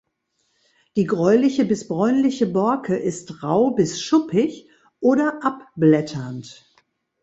Die 0.95 1.05
gräuliche 1.05 1.63
bis 1.63 1.87
bräunliche 1.87 2.47
Borke 2.47 2.97
ist 2.97 3.43
rau 3.43 3.69
bis 3.69 4.01
schuppig 4.01 4.67
oder 4.99 5.43
abblätternd. 5.45 6.65